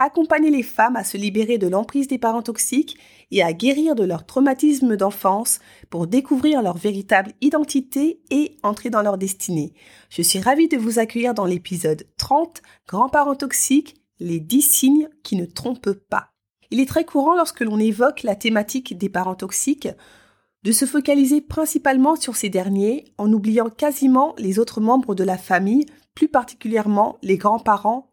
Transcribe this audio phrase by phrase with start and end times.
[0.00, 2.96] Accompagner les femmes à se libérer de l'emprise des parents toxiques
[3.32, 5.58] et à guérir de leur traumatisme d'enfance
[5.90, 9.74] pour découvrir leur véritable identité et entrer dans leur destinée.
[10.08, 15.34] Je suis ravie de vous accueillir dans l'épisode 30 Grands-parents toxiques, les 10 signes qui
[15.34, 16.30] ne trompent pas.
[16.70, 19.88] Il est très courant lorsque l'on évoque la thématique des parents toxiques
[20.62, 25.38] de se focaliser principalement sur ces derniers en oubliant quasiment les autres membres de la
[25.38, 28.12] famille, plus particulièrement les grands-parents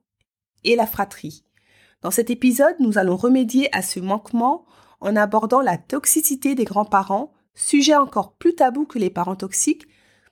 [0.63, 1.44] et la fratrie.
[2.05, 4.67] Dans cet épisode, nous allons remédier à ce manquement
[5.01, 9.87] en abordant la toxicité des grands-parents, sujet encore plus tabou que les parents toxiques,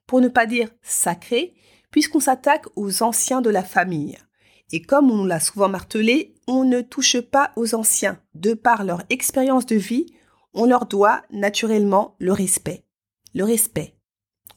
[0.06, 1.56] pour ne pas dire sacré,
[1.90, 4.20] puisqu'on s'attaque aux anciens de la famille.
[4.72, 8.20] Et comme on l'a souvent martelé, on ne touche pas aux anciens.
[8.36, 10.06] De par leur expérience de vie,
[10.54, 12.86] on leur doit naturellement le respect.
[13.34, 13.98] Le respect.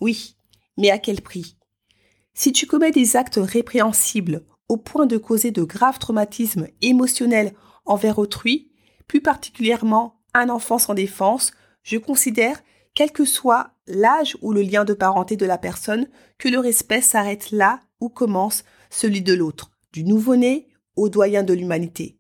[0.03, 0.37] Oui,
[0.77, 1.57] mais à quel prix?
[2.35, 7.53] Si tu commets des actes répréhensibles au point de causer de graves traumatismes émotionnels
[7.85, 8.73] envers autrui,
[9.07, 12.63] plus particulièrement un enfant sans défense, je considère,
[12.95, 17.01] quel que soit l'âge ou le lien de parenté de la personne, que le respect
[17.01, 22.19] s'arrête là où commence celui de l'autre, du nouveau-né au doyen de l'humanité.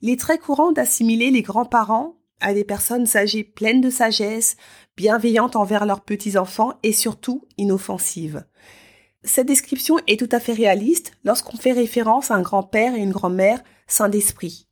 [0.00, 4.56] Il est très courant d'assimiler les grands-parents à des personnes âgées pleines de sagesse,
[4.96, 8.44] bienveillantes envers leurs petits-enfants et surtout inoffensives.
[9.24, 13.10] Cette description est tout à fait réaliste lorsqu'on fait référence à un grand-père et une
[13.10, 14.68] grand-mère sains d'esprit.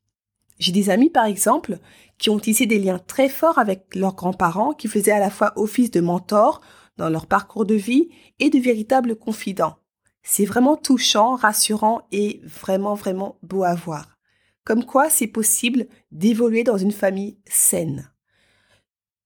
[0.59, 1.79] J'ai des amis, par exemple,
[2.19, 5.55] qui ont tissé des liens très forts avec leurs grands-parents, qui faisaient à la fois
[5.57, 6.61] office de mentor
[6.99, 9.77] dans leur parcours de vie et de véritables confidents.
[10.23, 14.19] C'est vraiment touchant, rassurant et vraiment, vraiment beau à voir.
[14.65, 18.13] Comme quoi c'est possible d'évoluer dans une famille saine.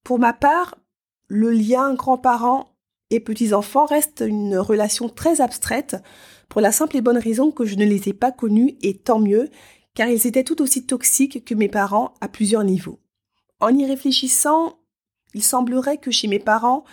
[0.05, 0.77] Pour ma part,
[1.29, 2.76] le lien grand-parent
[3.11, 5.97] et petits-enfants reste une relation très abstraite
[6.49, 9.19] pour la simple et bonne raison que je ne les ai pas connus et tant
[9.19, 9.51] mieux,
[9.95, 13.01] car ils étaient tout aussi toxiques que mes parents à plusieurs niveaux.
[13.61, 14.79] En y réfléchissant,
[15.35, 16.85] il semblerait que chez mes parents,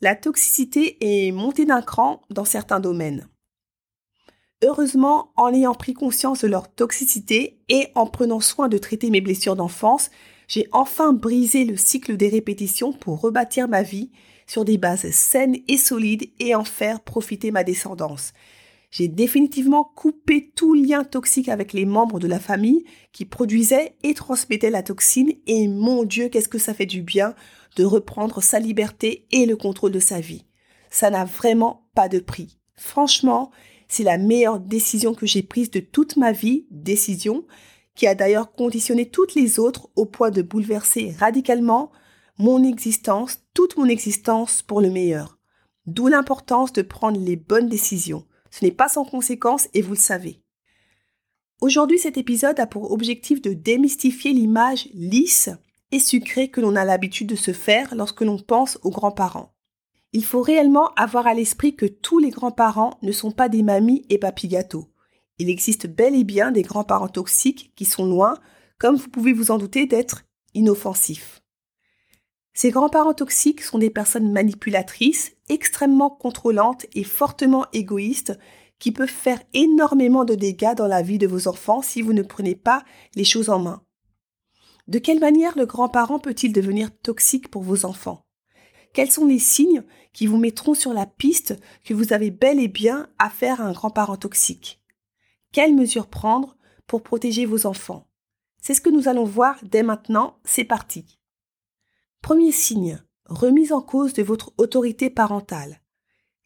[0.00, 3.28] la toxicité est montée d'un cran dans certains domaines.
[4.64, 9.20] Heureusement, en ayant pris conscience de leur toxicité et en prenant soin de traiter mes
[9.20, 10.10] blessures d'enfance,
[10.46, 14.10] j'ai enfin brisé le cycle des répétitions pour rebâtir ma vie
[14.52, 18.34] sur des bases saines et solides et en faire profiter ma descendance.
[18.90, 24.12] J'ai définitivement coupé tout lien toxique avec les membres de la famille qui produisaient et
[24.12, 27.34] transmettaient la toxine et mon Dieu, qu'est-ce que ça fait du bien
[27.76, 30.44] de reprendre sa liberté et le contrôle de sa vie.
[30.90, 32.58] Ça n'a vraiment pas de prix.
[32.74, 33.50] Franchement,
[33.88, 37.46] c'est la meilleure décision que j'ai prise de toute ma vie, décision
[37.94, 41.90] qui a d'ailleurs conditionné toutes les autres au point de bouleverser radicalement
[42.42, 45.38] mon existence, toute mon existence pour le meilleur.
[45.86, 48.26] D'où l'importance de prendre les bonnes décisions.
[48.50, 50.42] Ce n'est pas sans conséquence et vous le savez.
[51.60, 55.50] Aujourd'hui, cet épisode a pour objectif de démystifier l'image lisse
[55.92, 59.54] et sucrée que l'on a l'habitude de se faire lorsque l'on pense aux grands-parents.
[60.12, 64.04] Il faut réellement avoir à l'esprit que tous les grands-parents ne sont pas des mamies
[64.10, 64.88] et papy gâteaux.
[65.38, 68.34] Il existe bel et bien des grands-parents toxiques qui sont loin,
[68.78, 71.41] comme vous pouvez vous en douter, d'être inoffensifs.
[72.54, 78.38] Ces grands-parents toxiques sont des personnes manipulatrices, extrêmement contrôlantes et fortement égoïstes
[78.78, 82.22] qui peuvent faire énormément de dégâts dans la vie de vos enfants si vous ne
[82.22, 83.82] prenez pas les choses en main.
[84.88, 88.26] De quelle manière le grand-parent peut-il devenir toxique pour vos enfants?
[88.92, 92.68] Quels sont les signes qui vous mettront sur la piste que vous avez bel et
[92.68, 94.82] bien affaire à un grand-parent toxique?
[95.52, 98.08] Quelles mesures prendre pour protéger vos enfants?
[98.60, 101.18] C'est ce que nous allons voir dès maintenant, c'est parti.
[102.22, 105.80] Premier signe, remise en cause de votre autorité parentale.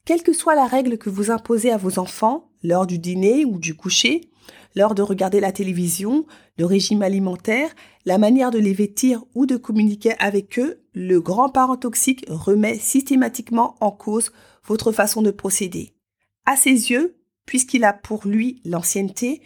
[0.06, 3.58] Quelle que soit la règle que vous imposez à vos enfants, l'heure du dîner ou
[3.58, 4.30] du coucher,
[4.74, 6.24] l'heure de regarder la télévision,
[6.56, 7.74] le régime alimentaire,
[8.06, 13.76] la manière de les vêtir ou de communiquer avec eux, le grand-parent toxique remet systématiquement
[13.80, 14.32] en cause
[14.64, 15.92] votre façon de procéder.
[16.46, 19.42] À ses yeux, puisqu'il a pour lui l'ancienneté,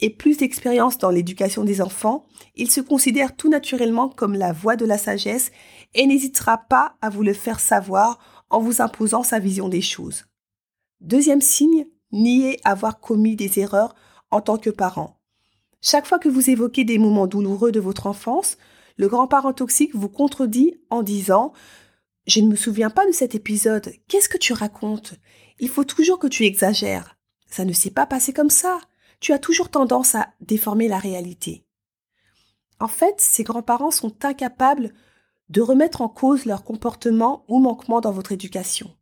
[0.00, 4.76] et plus d'expérience dans l'éducation des enfants, il se considère tout naturellement comme la voix
[4.76, 5.50] de la sagesse
[5.94, 8.18] et n'hésitera pas à vous le faire savoir
[8.50, 10.24] en vous imposant sa vision des choses.
[11.00, 13.94] Deuxième signe, nier avoir commis des erreurs
[14.30, 15.18] en tant que parent.
[15.80, 18.56] Chaque fois que vous évoquez des moments douloureux de votre enfance,
[18.96, 21.52] le grand-parent toxique vous contredit en disant
[22.26, 23.92] Je ne me souviens pas de cet épisode.
[24.08, 25.14] Qu'est-ce que tu racontes?
[25.58, 27.16] Il faut toujours que tu exagères.
[27.48, 28.80] Ça ne s'est pas passé comme ça.
[29.20, 31.64] Tu as toujours tendance à déformer la réalité.
[32.80, 34.92] En fait, ces grands-parents sont incapables
[35.48, 38.94] de remettre en cause leur comportement ou manquement dans votre éducation.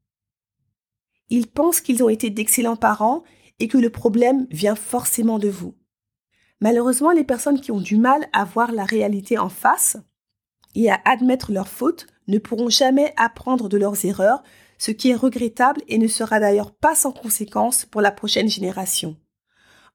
[1.30, 3.24] Ils pensent qu'ils ont été d'excellents parents
[3.58, 5.74] et que le problème vient forcément de vous.
[6.60, 9.96] Malheureusement, les personnes qui ont du mal à voir la réalité en face
[10.74, 14.42] et à admettre leurs fautes ne pourront jamais apprendre de leurs erreurs,
[14.78, 19.16] ce qui est regrettable et ne sera d'ailleurs pas sans conséquence pour la prochaine génération.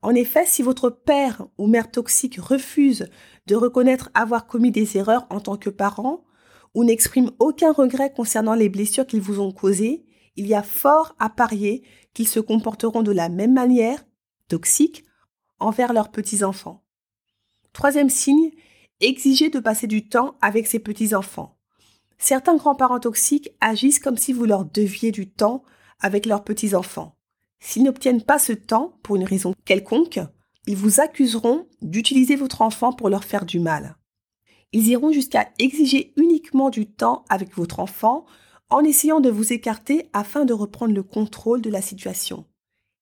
[0.02, 3.10] En effet, si votre père ou mère toxique refuse
[3.48, 6.24] de reconnaître avoir commis des erreurs en tant que parent,
[6.74, 10.06] ou n'exprime aucun regret concernant les blessures qu'ils vous ont causées,
[10.36, 14.06] il y a fort à parier qu'ils se comporteront de la même manière,
[14.48, 15.04] toxique,
[15.60, 16.86] envers leurs petits-enfants.
[17.74, 18.52] Troisième signe,
[19.02, 21.58] exiger de passer du temps avec ses petits-enfants.
[22.18, 25.64] Certains grands-parents toxiques agissent comme si vous leur deviez du temps
[26.00, 27.19] avec leurs petits-enfants.
[27.60, 30.20] S'ils n'obtiennent pas ce temps pour une raison quelconque,
[30.66, 33.98] ils vous accuseront d'utiliser votre enfant pour leur faire du mal.
[34.72, 38.26] Ils iront jusqu'à exiger uniquement du temps avec votre enfant
[38.70, 42.46] en essayant de vous écarter afin de reprendre le contrôle de la situation.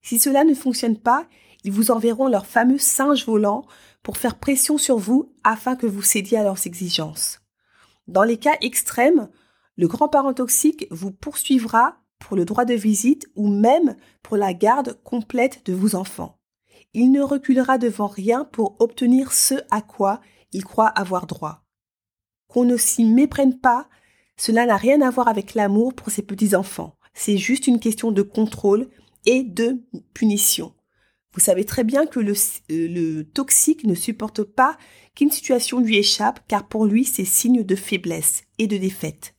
[0.01, 1.27] Si cela ne fonctionne pas,
[1.63, 3.65] ils vous enverront leur fameux singe volant
[4.01, 7.41] pour faire pression sur vous afin que vous cédiez à leurs exigences.
[8.07, 9.29] Dans les cas extrêmes,
[9.75, 14.99] le grand-parent toxique vous poursuivra pour le droit de visite ou même pour la garde
[15.03, 16.39] complète de vos enfants.
[16.93, 20.21] Il ne reculera devant rien pour obtenir ce à quoi
[20.51, 21.63] il croit avoir droit.
[22.47, 23.89] Qu'on ne s'y méprenne pas,
[24.37, 26.95] cela n'a rien à voir avec l'amour pour ses petits-enfants.
[27.13, 28.89] C'est juste une question de contrôle
[29.25, 29.83] et de
[30.13, 30.73] punition.
[31.33, 32.33] Vous savez très bien que euh,
[32.69, 34.77] le toxique ne supporte pas
[35.13, 39.35] qu'une situation lui échappe car pour lui c'est signe de faiblesse et de défaite.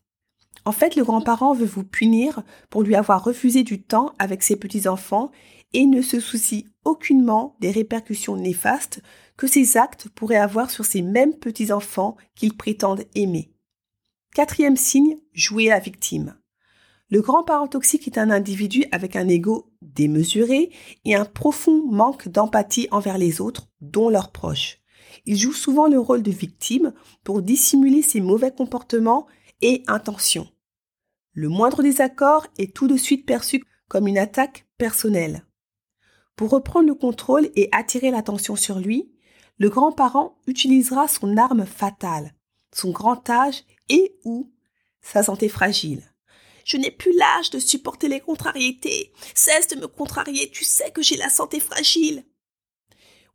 [0.68, 4.54] En fait, le grand-parent veut vous punir pour lui avoir refusé du temps avec ses
[4.54, 5.30] petits-enfants
[5.72, 9.00] et ne se soucie aucunement des répercussions néfastes
[9.38, 13.50] que ces actes pourraient avoir sur ces mêmes petits-enfants qu'ils prétendent aimer.
[14.34, 16.36] Quatrième signe, jouer la victime.
[17.08, 20.68] Le grand-parent toxique est un individu avec un ego démesuré
[21.06, 24.80] et un profond manque d'empathie envers les autres, dont leurs proches.
[25.24, 26.92] Il joue souvent le rôle de victime
[27.24, 29.26] pour dissimuler ses mauvais comportements
[29.62, 30.46] et intentions.
[31.38, 35.46] Le moindre désaccord est tout de suite perçu comme une attaque personnelle.
[36.34, 39.12] Pour reprendre le contrôle et attirer l'attention sur lui,
[39.58, 42.34] le grand-parent utilisera son arme fatale,
[42.74, 44.50] son grand âge et ou
[45.00, 46.02] sa santé fragile.
[46.64, 49.12] Je n'ai plus l'âge de supporter les contrariétés.
[49.32, 52.24] Cesse de me contrarier, tu sais que j'ai la santé fragile.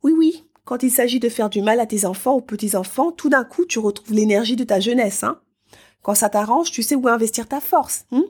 [0.02, 3.30] Oui, oui, quand il s'agit de faire du mal à tes enfants ou petits-enfants, tout
[3.30, 5.40] d'un coup tu retrouves l'énergie de ta jeunesse, hein.
[6.04, 8.26] Quand ça t'arrange, tu sais où investir ta force, hein?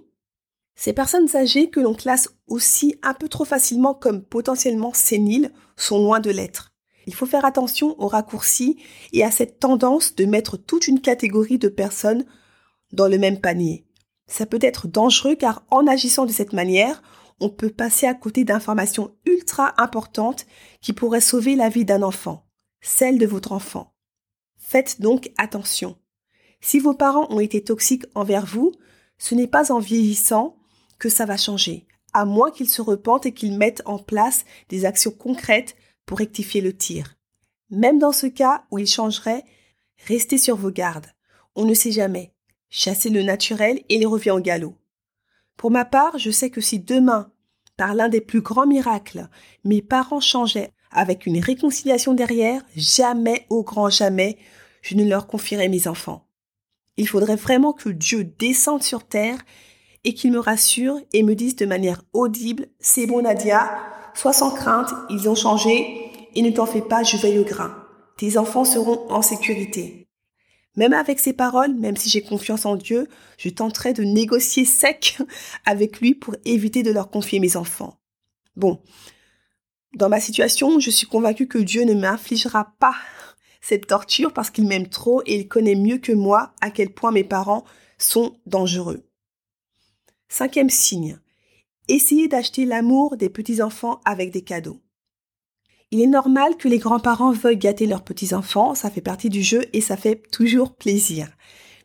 [0.76, 5.98] Ces personnes âgées que l'on classe aussi un peu trop facilement comme potentiellement séniles sont
[5.98, 6.72] loin de l'être.
[7.06, 8.78] Il faut faire attention aux raccourcis
[9.12, 12.24] et à cette tendance de mettre toute une catégorie de personnes
[12.92, 13.86] dans le même panier.
[14.28, 17.02] Ça peut être dangereux car en agissant de cette manière,
[17.40, 20.46] on peut passer à côté d'informations ultra importantes
[20.80, 22.46] qui pourraient sauver la vie d'un enfant,
[22.80, 23.92] celle de votre enfant.
[24.56, 25.96] Faites donc attention.
[26.64, 28.72] Si vos parents ont été toxiques envers vous,
[29.18, 30.56] ce n'est pas en vieillissant
[30.98, 34.86] que ça va changer, à moins qu'ils se repentent et qu'ils mettent en place des
[34.86, 37.16] actions concrètes pour rectifier le tir.
[37.68, 39.44] Même dans ce cas où ils changeraient,
[40.06, 41.08] restez sur vos gardes.
[41.54, 42.32] On ne sait jamais.
[42.70, 44.74] Chassez le naturel et il revient au galop.
[45.58, 47.30] Pour ma part, je sais que si demain,
[47.76, 49.28] par l'un des plus grands miracles,
[49.64, 54.38] mes parents changeaient avec une réconciliation derrière, jamais, au grand jamais,
[54.80, 56.24] je ne leur confierai mes enfants.
[56.96, 59.38] Il faudrait vraiment que Dieu descende sur terre
[60.04, 63.78] et qu'il me rassure et me dise de manière audible, c'est bon Nadia,
[64.14, 67.74] sois sans crainte, ils ont changé, et ne t'en fais pas, je veille au grain.
[68.16, 70.08] Tes enfants seront en sécurité.
[70.76, 73.08] Même avec ces paroles, même si j'ai confiance en Dieu,
[73.38, 75.18] je tenterai de négocier sec
[75.64, 77.98] avec lui pour éviter de leur confier mes enfants.
[78.56, 78.80] Bon.
[79.94, 82.96] Dans ma situation, je suis convaincue que Dieu ne m'infligera pas
[83.64, 87.12] cette torture parce qu'il m'aime trop et il connaît mieux que moi à quel point
[87.12, 87.64] mes parents
[87.96, 89.08] sont dangereux.
[90.28, 91.18] Cinquième signe.
[91.88, 94.80] Essayez d'acheter l'amour des petits-enfants avec des cadeaux.
[95.90, 99.64] Il est normal que les grands-parents veuillent gâter leurs petits-enfants, ça fait partie du jeu
[99.72, 101.28] et ça fait toujours plaisir.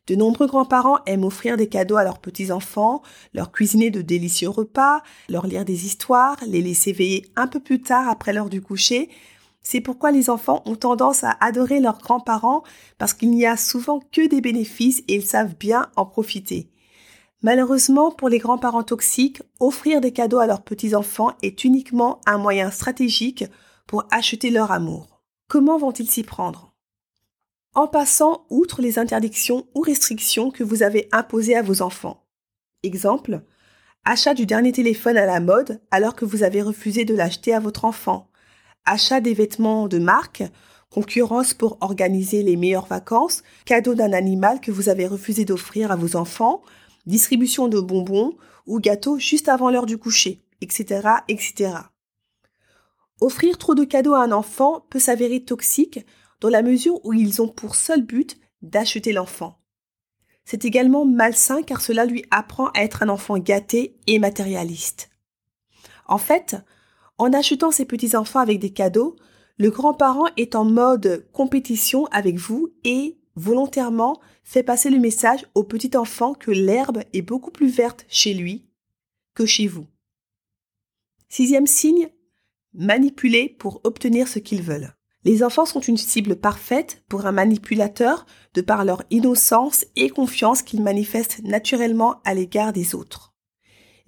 [0.07, 5.01] De nombreux grands-parents aiment offrir des cadeaux à leurs petits-enfants, leur cuisiner de délicieux repas,
[5.29, 9.09] leur lire des histoires, les laisser veiller un peu plus tard après l'heure du coucher,
[9.61, 12.63] C'est pourquoi les enfants ont tendance à adorer leurs grands-parents
[12.97, 16.71] parce qu'il n'y a souvent que des bénéfices et ils savent bien en profiter.
[17.41, 22.69] Malheureusement, pour les grands-parents toxiques, offrir des cadeaux à leurs petits-enfants est uniquement un moyen
[22.69, 23.45] stratégique
[23.87, 25.21] pour acheter leur amour.
[25.47, 26.73] Comment vont-ils s'y prendre?
[27.75, 32.25] En passant outre les interdictions ou restrictions que vous avez imposées à vos enfants.
[32.83, 33.41] Exemple,
[34.03, 37.59] achat du dernier téléphone à la mode alors que vous avez refusé de l'acheter à
[37.59, 38.28] votre enfant.
[38.85, 40.43] Achat des vêtements de marque,
[40.89, 45.95] concurrence pour organiser les meilleures vacances, cadeau d'un animal que vous avez refusé d'offrir à
[45.95, 46.61] vos enfants,
[47.05, 51.73] distribution de bonbons ou gâteaux juste avant l'heure du coucher, etc., etc.
[53.21, 56.05] Offrir trop de cadeaux à un enfant peut s'avérer toxique
[56.39, 59.59] dans la mesure où ils ont pour seul but d'acheter l'enfant.
[60.45, 65.09] C'est également malsain car cela lui apprend à être un enfant gâté et matérialiste.
[66.07, 66.55] En fait,
[67.19, 69.15] en achetant ses petits-enfants avec des cadeaux,
[69.57, 75.63] le grand-parent est en mode compétition avec vous et, volontairement, fait passer le message au
[75.63, 78.65] petit enfant que l'herbe est beaucoup plus verte chez lui
[79.35, 79.85] que chez vous.
[81.27, 82.09] Sixième signe,
[82.73, 84.95] manipuler pour obtenir ce qu'ils veulent.
[85.25, 90.61] Les enfants sont une cible parfaite pour un manipulateur de par leur innocence et confiance
[90.61, 93.28] qu'ils manifestent naturellement à l'égard des autres.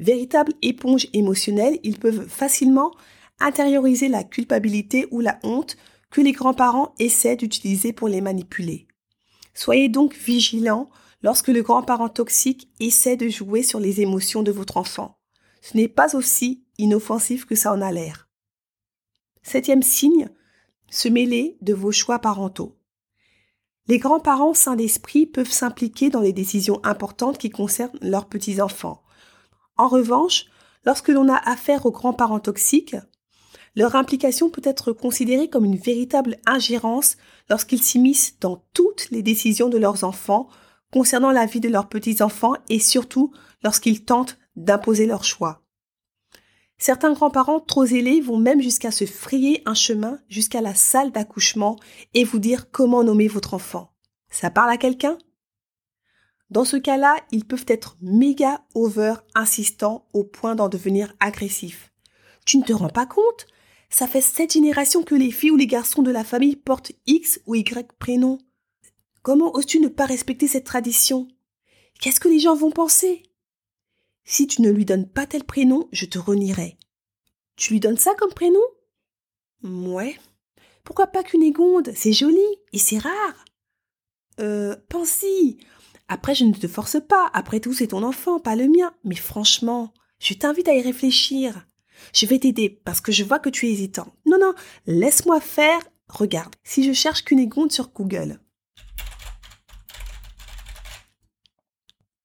[0.01, 2.91] Véritables éponges émotionnelles, ils peuvent facilement
[3.39, 5.77] intérioriser la culpabilité ou la honte
[6.09, 8.87] que les grands-parents essaient d'utiliser pour les manipuler.
[9.53, 10.89] Soyez donc vigilants
[11.21, 15.19] lorsque le grand-parent toxique essaie de jouer sur les émotions de votre enfant.
[15.61, 18.27] Ce n'est pas aussi inoffensif que ça en a l'air.
[19.43, 20.29] Septième signe,
[20.89, 22.75] se mêler de vos choix parentaux.
[23.87, 29.03] Les grands-parents sains d'esprit peuvent s'impliquer dans les décisions importantes qui concernent leurs petits-enfants.
[29.81, 30.45] En revanche,
[30.85, 32.95] lorsque l'on a affaire aux grands-parents toxiques,
[33.75, 37.17] leur implication peut être considérée comme une véritable ingérence
[37.49, 40.49] lorsqu'ils s'immiscent dans toutes les décisions de leurs enfants
[40.93, 43.33] concernant la vie de leurs petits-enfants et surtout
[43.63, 45.63] lorsqu'ils tentent d'imposer leurs choix.
[46.77, 51.75] Certains grands-parents trop zélés vont même jusqu'à se frayer un chemin jusqu'à la salle d'accouchement
[52.13, 53.95] et vous dire comment nommer votre enfant.
[54.29, 55.17] Ça parle à quelqu'un?
[56.51, 61.91] Dans ce cas-là, ils peuvent être méga over insistants au point d'en devenir agressifs.
[62.45, 63.47] Tu ne te rends pas compte?
[63.89, 67.39] Ça fait sept générations que les filles ou les garçons de la famille portent X
[67.45, 68.37] ou Y prénom.
[69.21, 71.29] Comment oses-tu ne pas respecter cette tradition?
[72.01, 73.23] Qu'est-ce que les gens vont penser?
[74.25, 76.77] Si tu ne lui donnes pas tel prénom, je te renierai.
[77.55, 78.59] Tu lui donnes ça comme prénom?
[79.63, 80.17] Ouais.
[80.83, 83.45] Pourquoi pas Cunégonde C'est joli et c'est rare.
[84.39, 85.59] Euh, Pansy.
[86.11, 87.29] Après, je ne te force pas.
[87.33, 88.93] Après tout, c'est ton enfant, pas le mien.
[89.05, 91.65] Mais franchement, je t'invite à y réfléchir.
[92.13, 94.13] Je vais t'aider parce que je vois que tu es hésitant.
[94.25, 94.53] Non, non,
[94.87, 95.79] laisse-moi faire.
[96.09, 98.41] Regarde, si je cherche Cunégonde sur Google.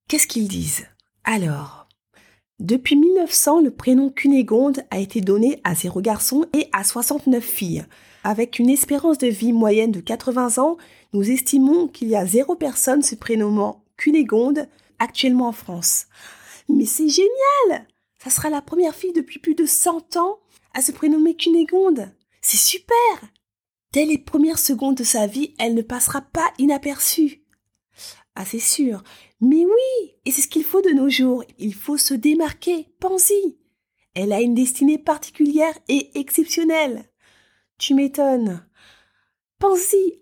[0.09, 0.89] Qu'est-ce qu'ils disent?
[1.23, 1.87] Alors,
[2.59, 7.87] depuis 1900, le prénom Cunégonde a été donné à 0 garçons et à 69 filles.
[8.29, 10.79] Avec une espérance de vie moyenne de 80 ans,
[11.13, 14.67] nous estimons qu'il y a zéro personne se prénommant Cunégonde
[14.99, 16.07] actuellement en France.
[16.69, 17.87] Mais c'est génial
[18.19, 20.41] Ça sera la première fille depuis plus de 100 ans
[20.75, 22.13] à se prénommer Cunégonde.
[22.41, 23.31] C'est super
[23.93, 27.45] Dès les premières secondes de sa vie, elle ne passera pas inaperçue.
[28.35, 29.05] Ah, c'est sûr.
[29.41, 31.45] Mais oui, et c'est ce qu'il faut de nos jours.
[31.61, 32.89] Il faut se démarquer.
[32.99, 33.57] Pense-y.
[34.15, 37.09] Elle a une destinée particulière et exceptionnelle.
[37.79, 38.67] Tu m'étonnes.
[39.59, 40.21] Pense-y.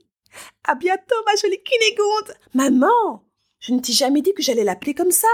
[0.65, 2.37] À bientôt, ma jolie Cunégonde.
[2.55, 3.25] Maman,
[3.61, 5.29] je ne t'ai jamais dit que j'allais l'appeler comme ça.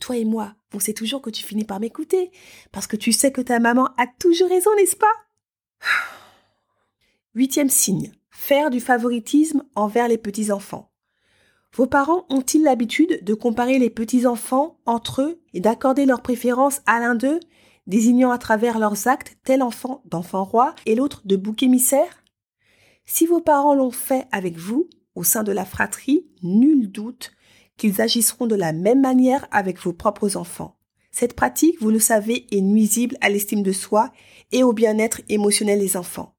[0.00, 2.30] Toi et moi, on sait toujours que tu finis par m'écouter,
[2.72, 5.14] parce que tu sais que ta maman a toujours raison, n'est-ce pas?
[7.34, 8.12] Huitième signe.
[8.30, 10.90] Faire du favoritisme envers les petits-enfants.
[11.74, 16.98] Vos parents ont-ils l'habitude de comparer les petits-enfants entre eux et d'accorder leur préférence à
[16.98, 17.38] l'un d'eux,
[17.90, 22.22] désignant à travers leurs actes tel enfant d'enfant roi et l'autre de bouc émissaire?
[23.04, 27.32] Si vos parents l'ont fait avec vous, au sein de la fratrie, nul doute
[27.76, 30.78] qu'ils agisseront de la même manière avec vos propres enfants.
[31.10, 34.12] Cette pratique, vous le savez, est nuisible à l'estime de soi
[34.52, 36.36] et au bien-être émotionnel des enfants.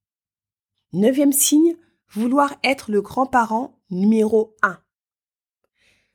[0.93, 1.75] Neuvième signe,
[2.13, 4.79] vouloir être le grand-parent numéro un.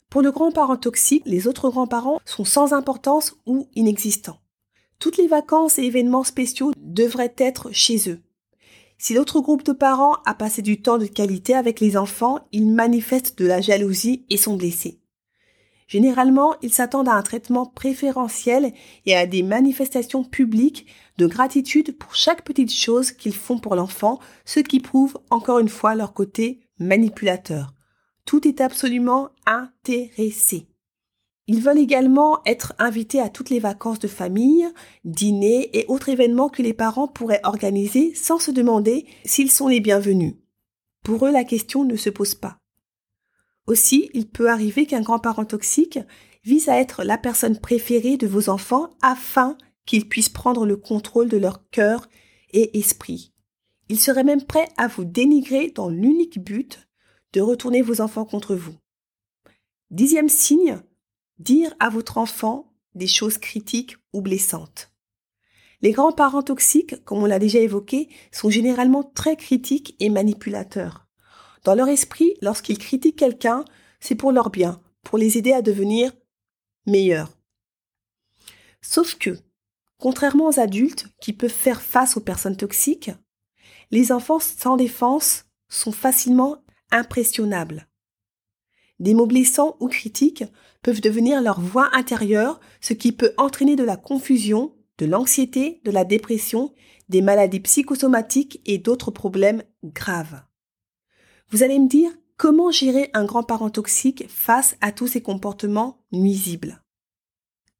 [0.08, 4.38] Pour le grand-parent toxique, les autres grands-parents sont sans importance ou inexistants.
[4.98, 8.20] Toutes les vacances et événements spéciaux devraient être chez eux.
[8.98, 12.66] Si l'autre groupe de parents a passé du temps de qualité avec les enfants, ils
[12.66, 15.00] manifestent de la jalousie et sont blessés.
[15.86, 18.72] Généralement, ils s'attendent à un traitement préférentiel
[19.04, 20.86] et à des manifestations publiques
[21.18, 25.68] de gratitude pour chaque petite chose qu'ils font pour l'enfant, ce qui prouve encore une
[25.68, 27.72] fois leur côté manipulateur.
[28.24, 30.66] Tout est absolument intéressé.
[31.48, 34.68] Ils veulent également être invités à toutes les vacances de famille,
[35.04, 39.80] dîners et autres événements que les parents pourraient organiser sans se demander s'ils sont les
[39.80, 40.34] bienvenus.
[41.04, 42.58] Pour eux, la question ne se pose pas.
[43.66, 46.00] Aussi, il peut arriver qu'un grand-parent toxique
[46.44, 51.28] vise à être la personne préférée de vos enfants afin qu'ils puissent prendre le contrôle
[51.28, 52.08] de leur cœur
[52.52, 53.32] et esprit.
[53.88, 56.88] Il serait même prêt à vous dénigrer dans l'unique but
[57.32, 58.74] de retourner vos enfants contre vous.
[59.90, 60.80] Dixième signe,
[61.38, 64.90] dire à votre enfant des choses critiques ou blessantes.
[65.82, 71.06] Les grands-parents toxiques, comme on l'a déjà évoqué, sont généralement très critiques et manipulateurs.
[71.64, 73.64] Dans leur esprit, lorsqu'ils critiquent quelqu'un,
[74.00, 76.12] c'est pour leur bien, pour les aider à devenir
[76.86, 77.36] meilleurs.
[78.80, 79.38] Sauf que,
[79.98, 83.10] contrairement aux adultes qui peuvent faire face aux personnes toxiques,
[83.90, 87.88] les enfants sans défense sont facilement impressionnables.
[88.98, 90.44] Des mots blessants ou critiques
[90.82, 95.90] peuvent devenir leur voix intérieure, ce qui peut entraîner de la confusion, de l'anxiété, de
[95.90, 96.72] la dépression,
[97.08, 100.42] des maladies psychosomatiques et d'autres problèmes graves.
[101.50, 106.82] Vous allez me dire comment gérer un grand-parent toxique face à tous ces comportements nuisibles?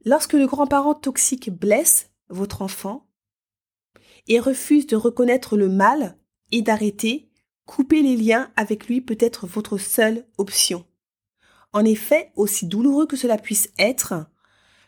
[0.05, 3.09] Lorsque le grand-parent toxique blesse votre enfant
[4.29, 6.17] et refuse de reconnaître le mal
[6.53, 7.31] et d'arrêter,
[7.65, 10.85] couper les liens avec lui peut être votre seule option.
[11.73, 14.27] En effet, aussi douloureux que cela puisse être,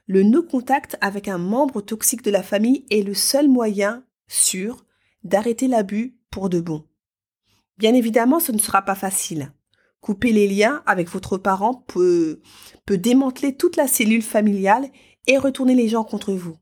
[0.06, 4.86] le no-contact avec un membre toxique de la famille est le seul moyen sûr
[5.22, 6.84] d'arrêter l'abus pour de bon.
[7.76, 9.52] Bien évidemment, ce ne sera pas facile.
[10.00, 12.40] Couper les liens avec votre parent peut,
[12.86, 14.88] peut démanteler toute la cellule familiale
[15.26, 16.56] et retourner les gens contre vous.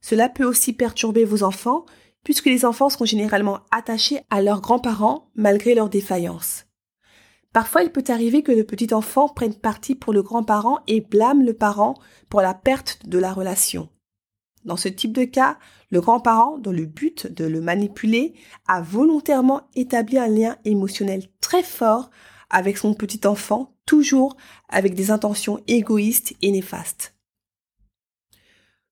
[0.00, 1.84] Cela peut aussi perturber vos enfants,
[2.24, 6.64] puisque les enfants seront généralement attachés à leurs grands-parents malgré leurs défaillances.
[7.52, 11.42] Parfois, il peut arriver que le petit enfant prenne parti pour le grand-parent et blâme
[11.42, 11.94] le parent
[12.28, 13.88] pour la perte de la relation.
[14.64, 15.58] Dans ce type de cas,
[15.90, 18.34] le grand-parent, dans le but de le manipuler,
[18.68, 22.10] a volontairement établi un lien émotionnel très fort
[22.50, 24.36] avec son petit enfant, toujours
[24.68, 27.16] avec des intentions égoïstes et néfastes.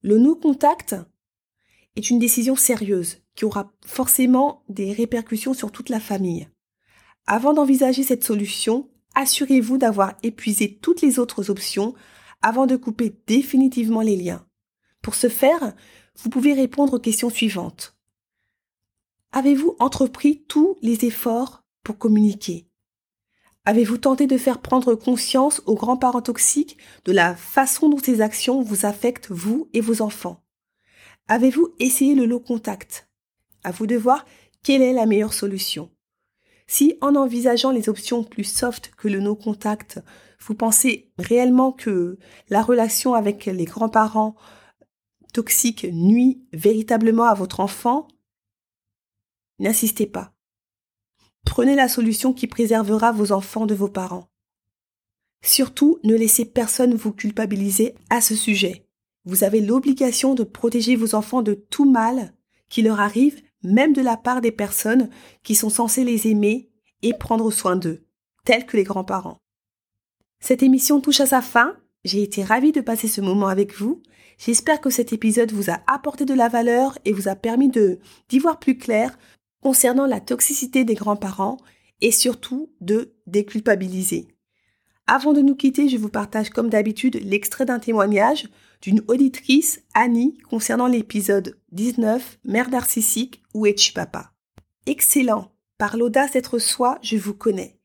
[0.03, 0.97] Le non-contact
[1.97, 6.49] est une décision sérieuse qui aura forcément des répercussions sur toute la famille.
[7.31, 11.95] Avant d'envisager cette solution, assurez-vous d'avoir épuisé toutes les autres options
[12.41, 14.47] avant de couper définitivement les liens.
[15.03, 15.75] Pour ce faire,
[16.17, 17.99] vous pouvez répondre aux questions suivantes.
[19.31, 22.67] Avez-vous entrepris tous les efforts pour communiquer?
[23.67, 28.63] Avez-vous tenté de faire prendre conscience aux grands-parents toxiques de la façon dont ces actions
[28.63, 30.43] vous affectent vous et vos enfants?
[31.29, 33.11] Avez-vous essayé le low contact?
[33.65, 34.25] À vous de voir
[34.63, 35.91] quelle est la meilleure solution.
[36.71, 40.01] Si en envisageant les options plus soft que le no-contact,
[40.39, 42.19] vous pensez réellement que
[42.51, 44.37] la relation avec les grands-parents
[45.33, 48.07] toxiques nuit véritablement à votre enfant,
[49.59, 50.35] n'insistez pas.
[51.47, 54.29] Prenez la solution qui préservera vos enfants de vos parents.
[55.43, 58.87] Surtout, ne laissez personne vous culpabiliser à ce sujet.
[59.25, 62.35] Vous avez l'obligation de protéger vos enfants de tout mal
[62.69, 65.11] qui leur arrive même de la part des personnes
[65.43, 66.71] qui sont censées les aimer
[67.03, 68.05] et prendre soin d'eux,
[68.45, 69.39] tels que les grands-parents.
[70.41, 71.77] Cette émission touche à sa fin.
[72.05, 74.03] J'ai été ravie de passer ce moment avec vous.
[74.39, 77.71] J'espère que cet épisode vous a apporté de la valeur et vous a permis
[78.29, 79.19] d'y voir plus clair
[79.61, 81.59] concernant la toxicité des grands-parents
[82.01, 84.29] et surtout de déculpabiliser.
[85.09, 88.49] Avant de nous quitter, je vous partage comme d'habitude l'extrait d'un témoignage
[88.81, 93.43] d'une auditrice, Annie, concernant l'épisode 19, Mère narcissique,
[93.95, 94.33] papa?
[94.87, 97.79] Excellent Par l'audace d'être soi, je vous connais.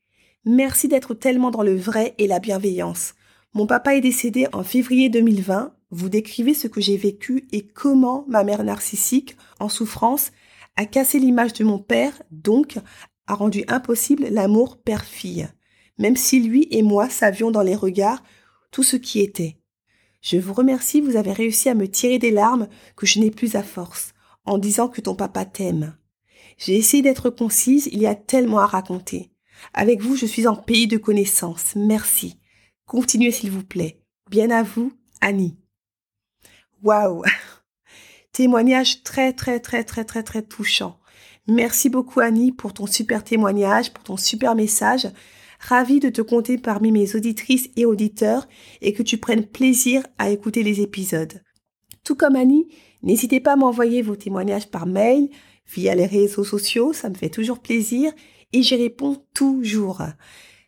[0.44, 3.14] Merci d'être tellement dans le vrai et la bienveillance.
[3.54, 5.74] Mon papa est décédé en février 2020.
[5.90, 10.32] Vous décrivez ce que j'ai vécu et comment ma mère narcissique, en souffrance,
[10.76, 12.78] a cassé l'image de mon père, donc
[13.26, 15.48] a rendu impossible l'amour père-fille
[15.98, 18.22] même si lui et moi savions dans les regards
[18.70, 19.56] tout ce qui était.
[20.20, 23.56] Je vous remercie, vous avez réussi à me tirer des larmes que je n'ai plus
[23.56, 24.13] à force,
[24.44, 25.96] en disant que ton papa t'aime.
[26.58, 29.30] J'ai essayé d'être concise, il y a tellement à raconter.
[29.72, 31.74] Avec vous, je suis en pays de connaissances.
[31.76, 32.38] Merci.
[32.86, 34.00] Continuez s'il vous plaît.
[34.30, 35.56] Bien à vous, Annie.
[36.82, 37.22] Waouh
[38.32, 40.98] Témoignage très très très très très très touchant.
[41.46, 45.06] Merci beaucoup Annie pour ton super témoignage, pour ton super message.
[45.60, 48.48] Ravi de te compter parmi mes auditrices et auditeurs
[48.80, 51.42] et que tu prennes plaisir à écouter les épisodes.
[52.02, 52.68] Tout comme Annie,
[53.04, 55.28] N'hésitez pas à m'envoyer vos témoignages par mail,
[55.66, 58.10] via les réseaux sociaux, ça me fait toujours plaisir
[58.54, 60.02] et j'y réponds toujours.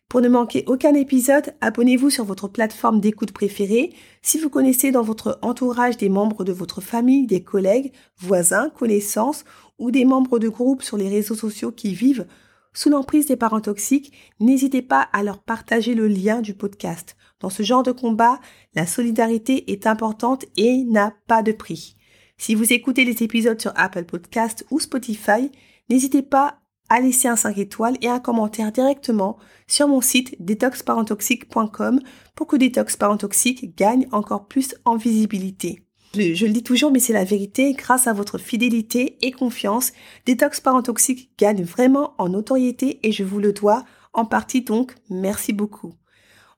[0.07, 3.91] Pour ne manquer aucun épisode, abonnez-vous sur votre plateforme d'écoute préférée.
[4.21, 9.43] Si vous connaissez dans votre entourage des membres de votre famille, des collègues, voisins, connaissances
[9.79, 12.27] ou des membres de groupe sur les réseaux sociaux qui vivent
[12.71, 17.17] sous l'emprise des parents toxiques, n'hésitez pas à leur partager le lien du podcast.
[17.39, 18.39] Dans ce genre de combat,
[18.75, 21.96] la solidarité est importante et n'a pas de prix.
[22.39, 25.51] Si vous écoutez les épisodes sur Apple Podcast ou Spotify,
[25.89, 31.99] n'hésitez pas à laisser un 5 étoiles et un commentaire directement sur mon site detoxparentoxique.com
[32.35, 35.81] pour que Détox Parent Toxique gagne encore plus en visibilité.
[36.13, 37.73] Je, le dis toujours, mais c'est la vérité.
[37.73, 39.91] Grâce à votre fidélité et confiance,
[40.25, 44.93] Détox Parent Toxique gagne vraiment en notoriété et je vous le dois en partie donc.
[45.09, 45.93] Merci beaucoup.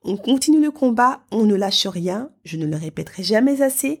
[0.02, 2.30] On continue le combat, on ne lâche rien.
[2.44, 4.00] Je ne le répéterai jamais assez.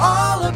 [0.00, 0.47] all about